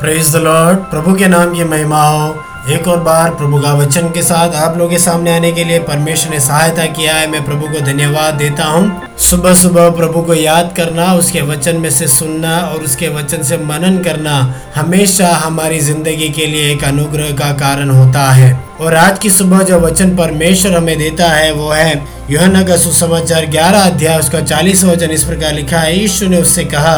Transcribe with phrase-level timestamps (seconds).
[0.00, 2.24] Praise the Lord प्रभु के नाम की महिमा हो
[2.66, 5.78] एक और बार प्रभु का वचन के साथ आप लोगों के सामने आने के लिए
[5.80, 10.34] परमेश्वर ने सहायता किया है। मैं प्रभु को धन्यवाद देता हूँ। सुबह सुबह प्रभु को
[10.34, 14.34] याद करना, उसके वचन में से सुनना और उसके वचन से मनन करना
[14.74, 19.62] हमेशा हमारी ज़िंदगी के लिए एक अनुग्रह का कारण होता है। और आज की सुबह
[19.62, 24.84] जो वचन परमेश्वर हमें देता है, वो है योहना का सुसमाचार ग्यारह अध्याय, उसका चालीस
[24.84, 26.96] वचन इस प्रकार लिखा है, यीशु ने उससे कहा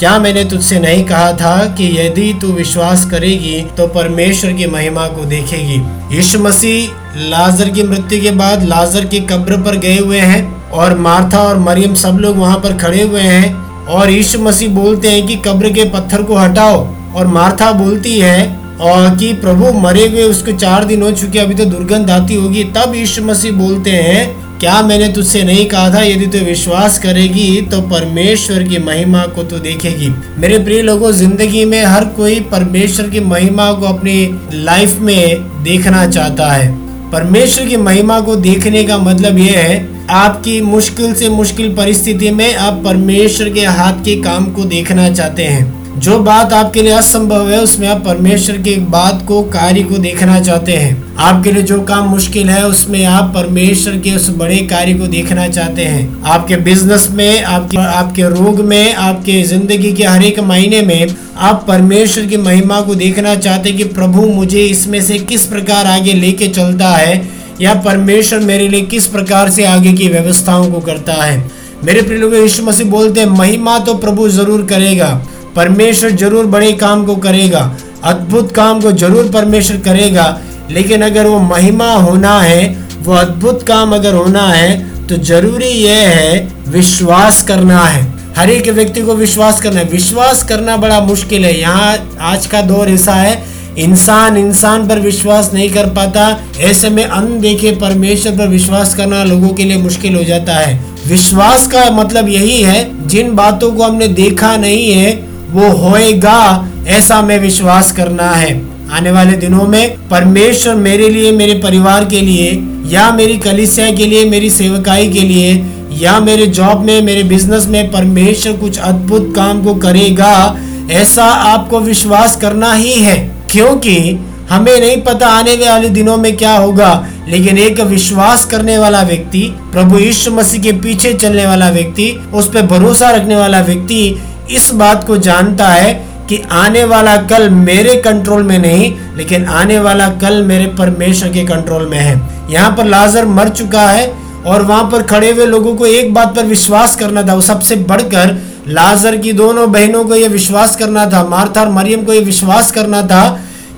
[0.00, 5.06] क्या मैंने तुझसे नहीं कहा था कि यदि तू विश्वास करेगी तो परमेश्वर की महिमा
[5.06, 5.74] को देखेगी?
[6.16, 10.96] यीशु मसीह लाजर की मृत्यु के बाद लाजर की कब्र पर गए हुए हैं और
[10.98, 13.54] मार्था और मरियम सब लोग वहाँ पर खड़े हुए हैं
[13.88, 16.80] और यीशु मसीह बोलते हैं कि कब्र के पत्थर को हटाओ।
[17.14, 21.54] और मार्था बोलती है और कि प्रभु मरे हुए उसको चार दिन हो चुके अभी
[21.54, 24.28] तो दुर्गंध आती होगी। तब यीशु मसीह बोलते हैं
[24.60, 29.22] क्या मैंने तुझसे नहीं कहा था, यदि तू तो विश्वास करेगी तो परमेश्वर की महिमा
[29.26, 30.08] को तू देखेगी।
[30.38, 36.06] मेरे प्रिय लोगों, ज़िंदगी में हर कोई परमेश्वर की महिमा को अपनी लाइफ में देखना
[36.06, 36.68] चाहता है।
[37.12, 42.54] परमेश्वर की महिमा को देखने का मतलब यह है, आपकी मुश्किल से मुश्किल परिस्थिति में
[42.54, 47.48] आप परमेश्वर के हाथ के काम को देखना चाहते हैं। जो बात आपके लिए असंभव
[47.50, 51.62] है, उसमें आप परमेश्वर की एक बात को, कार्य को देखना चाहते हैं। आपके लिए
[51.62, 56.22] जो काम मुश्किल है, उसमें आप परमेश्वर के उस बड़े कार्य को देखना चाहते हैं।
[56.24, 61.64] आपके बिज़नेस में, आपके आपके रोग में, आपके ज़िंदगी के हर एक महीने में आप
[61.68, 66.12] परमेश्वर की महिमा को देखना चाहते हैं कि प्रभु मुझे इसमें से किस प्रकार आगे
[66.12, 67.22] लेके चलता है,
[67.60, 71.42] या परमेश्वर मेरे लिए किस प्रकार से आगे की व्यवस्थाओं को करता है।
[71.84, 75.10] मेरे प्रिय लोग, यीशु मसीह बोलते हैं, महिमा तो प्रभु ज़रूर करेगा।
[75.56, 77.60] परमेश्वर ज़रूर बड़े काम को करेगा,
[78.04, 80.38] अद्भुत काम को ज़रूर परमेश्वर करेगा,
[80.70, 82.68] लेकिन अगर वो महिमा होना है,
[83.00, 88.02] वो अद्भुत काम अगर होना है तो ज़रूरी यह है विश्वास करना है।
[88.36, 92.60] हर एक व्यक्ति को विश्वास करना है। विश्वास करना बड़ा मुश्किल है। यहाँ आज का
[92.62, 93.42] दौर ऐसा है,
[93.78, 96.28] इंसान इंसान पर विश्वास नहीं कर पाता।
[96.60, 101.66] ऐसे में अनदेखे परमेश्वर पर विश्वास करना लोगों के लिए मुश्किल हो जाता है। विश्वास
[101.66, 105.12] का मतलब यही है, जिन बातों को हमने देखा नहीं है
[105.50, 111.54] वो होएगा, ऐसा मैं विश्वास करना है। आने वाले दिनों में परमेश्वर मेरे लिए, मेरे
[111.54, 116.80] परिवार के लिए, या मेरी कलिसिया के लिए, मेरी सेवकाई के लिए, या मेरे जॉब
[116.80, 120.56] में, मेरे बिज़नेस में परमेश्वर कुछ अद्भुत काम को करेगा,
[120.90, 126.52] ऐसा आपको विश्वास करना ही है। क्योंकि हमें नहीं पता आने वाले दिनों में क्या
[126.52, 132.20] होगा, लेकिन एक विश्वास करने वाला व्यक्ति, प्रभु यीशु मसीह के पीछे चलने वाला व्यक्ति,
[132.34, 135.92] उस पर भरोसा रखने वाला व्यक्ति इस बात को जानता है
[136.28, 141.44] कि आने वाला कल मेरे कंट्रोल में नहीं, लेकिन आने वाला कल मेरे परमेश्वर के
[141.44, 142.14] कंट्रोल में है।
[142.50, 144.06] यहाँ पर लाजर मर चुका है
[144.46, 147.76] और वहाँ पर खड़े हुए लोगों को एक बात पर विश्वास करना था। वो सबसे
[147.76, 148.36] बढ़कर
[148.68, 152.70] लाजर की दोनों बहनों को यह विश्वास करना था, मार्था और मरियम को यह विश्वास
[152.72, 153.28] करना था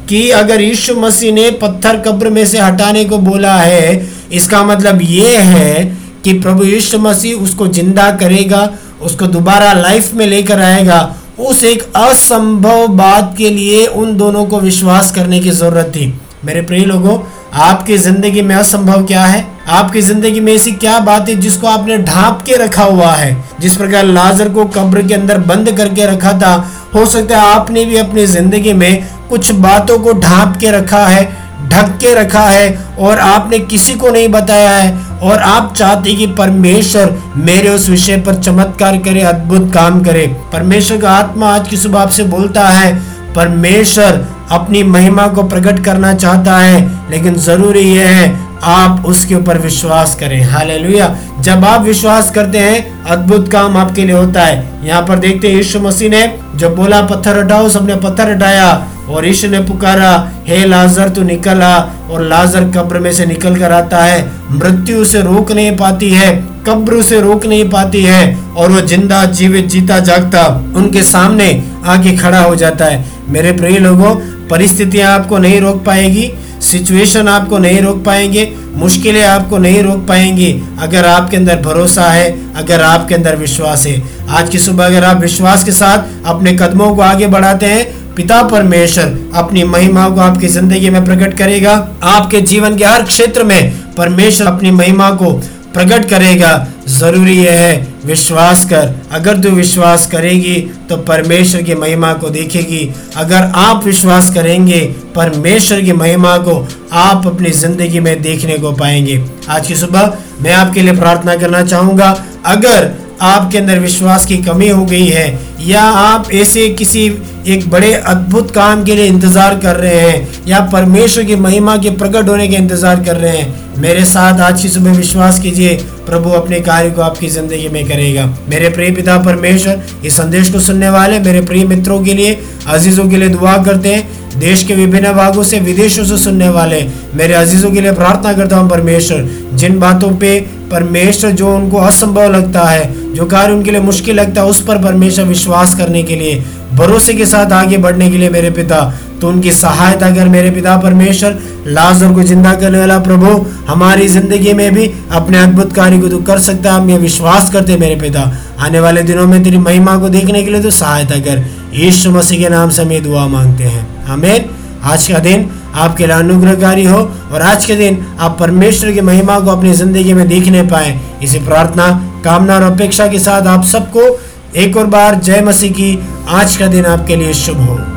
[0.08, 5.02] कि अगर यीशु मसीह ने पत्थर कब्र में से हटाने को बोला है, इसका मतलब
[5.02, 5.84] ये है
[6.24, 8.68] कि प्रभु यीशु मसीह उसको ज़िंदा करेगा
[9.02, 14.60] उसको दोबारा लाइफ में लेकर आएगा, उस एक असंभव बात के लिए उन दोनों को
[14.60, 16.12] विश्वास करने की ज़रूरत थी।
[16.44, 17.18] मेरे प्रिय लोगों,
[17.54, 19.46] आपकी ज़िंदगी में असंभव क्या है?
[19.68, 23.36] आपकी ज़िंदगी में ऐसी क्या बात है जिसको आपने ढांप के रखा हुआ है?
[23.60, 26.54] जिस प्रकार लाजर को कब्र के अंदर बंद करके रखा था,
[26.94, 31.41] हो सकता है आपने भी अपनी ज़िंदगी में कुछ बातों को ढांप के रखा है
[31.68, 36.26] ढक के रखा है और आपने किसी को नहीं बताया है। और आप चाहते कि
[36.26, 41.76] परमेश्वर मेरे उस विषय पर चमत्कार करे, अद्भुत काम करे। परमेश्वर का आत्मा आज की
[41.76, 42.94] सुबह आपसे बोलता है,
[43.34, 49.58] परमेश्वर अपनी महिमा को प्रकट करना चाहता है, लेकिन ज़रूरी यह है आप उसके ऊपर
[49.58, 55.02] विश्वास करें। हालेलुया। जब आप विश्वास करते हैं, अद्भुत काम आपके लिए होता है। यहाँ
[55.02, 56.22] पर देखते हैं, यीशु मसीह ने
[56.56, 58.70] जब बोला, पत्थर हटाओ, सबने पत्थर हटाया
[59.08, 60.12] और यीशु ने पुकारा,
[60.46, 61.76] हे लाजर, तू निकल आ
[62.10, 66.32] और लाजर कब्र में से निकल कर आता है। मृत्यु उसे रोक नहीं पाती है,
[66.66, 71.50] कब्र उसे रोक नहीं पाती है और वो ज़िंदा, जीवित, जीता, जागता उनके सामने
[71.86, 74.14] आके खड़ा हो जाता है। मेरे प्रिय लोगों
[74.52, 76.30] परिस्थितियाँ आपको नहीं रोक पाएगी
[76.62, 78.44] सिचुएशन आपको नहीं रोक पाएँगे,
[78.74, 84.02] मुश्किलें आपको नहीं रोक पाएँगी। अगर आपके अंदर भरोसा है, अगर आपके अंदर विश्वास है।
[84.30, 88.42] आज की सुबह अगर आप विश्वास के साथ अपने कदमों को आगे बढ़ाते हैं, पिता
[88.42, 93.72] परमेश्वर अपनी महिमा को आपकी ज़िंदगी में प्रकट करेगा। आपके जीवन के हर क्षेत्र में
[93.96, 95.32] परमेश्वर अपनी महिमा को
[95.74, 96.54] प्रकट करेगा।
[96.88, 100.54] ज़रूरी यह है विश्वास कर। अगर तू विश्वास करेगी
[100.88, 104.80] तो परमेश्वर की महिमा को देखेगी। अगर आप विश्वास करेंगे,
[105.16, 106.56] परमेश्वर की महिमा को
[106.92, 111.62] आप अपनी ज़िंदगी में देखने को पाएँगे। आज की सुबह मैं आपके लिए प्रार्थना करना
[111.64, 112.16] चाहूँगा,
[112.46, 112.90] अगर
[113.22, 115.26] आपके अंदर विश्वास की कमी हो गई है,
[115.60, 117.04] या आप ऐसे किसी
[117.46, 121.90] एक बड़े अद्भुत काम के लिए इंतज़ार कर रहे हैं, या परमेश्वर की महिमा के
[121.92, 125.74] प्रकट होने के इंतज़ार कर रहे हैं, मेरे साथ आज की सुबह विश्वास कीजिए,
[126.06, 130.60] प्रभु अपने कार्य को आपकी ज़िंदगी में करेगा। मेरे प्रिय पिता परमेश्वर, इस संदेश को
[130.60, 132.38] सुनने वाले मेरे प्रिय मित्रों के लिए,
[132.68, 136.82] अजीजों के लिए दुआ करते हैं, देश के विभिन्न भागों से विदेशों से सुनने वाले
[137.14, 140.38] मेरे अजीजों के लिए प्रार्थना करता हूँ परमेश्वर, जिन बातों पे
[140.72, 144.82] परमेश्वर जो उनको असंभव लगता है, जो कार्य उनके लिए मुश्किल लगता है, उस पर
[144.82, 146.42] परमेश्वर विश्वास करने के लिए,
[146.74, 150.76] भरोसे के साथ आगे बढ़ने के लिए मेरे पिता तो उनकी सहायता कर मेरे पिता
[150.78, 151.38] परमेश्वर,
[151.68, 153.26] लाजर को ज़िंदा करने वाला प्रभु,
[153.66, 157.50] हमारी ज़िंदगी में भी अपने अद्भुत कार्य को तो कर सकता है, हम ये विश्वास
[157.52, 158.22] करते मेरे पिता,
[158.60, 162.40] आने वाले दिनों में तेरी महिमा को देखने के लिए तो सहायता कर, यीशु मसीह
[162.40, 164.48] के नाम से हमें दुआ मांगते हैं हमें
[164.84, 166.98] आज का दिन आपके लिए अनुग्रहकारी हो
[167.32, 171.38] और आज के दिन आप परमेश्वर की महिमा को अपनी ज़िंदगी में देखने पाए। इसी
[171.38, 171.88] प्रार्थना,
[172.24, 174.10] कामना और अपेक्षा के साथ आप सबको
[174.56, 175.98] एक और बार जय मसीह की।
[176.28, 177.91] आज का दिन आपके लिए शुभ हो।